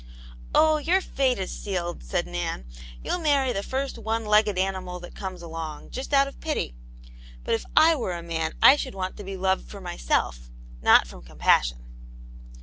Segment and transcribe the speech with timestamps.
[0.55, 2.65] "Oh, your fate is sealed," said Nan;
[3.03, 6.73] "you'll marry the first one legged animal that comes along, just out of pity.
[7.43, 10.49] But if r were a man I should want to be loved for myself,
[10.81, 11.85] not from compassion."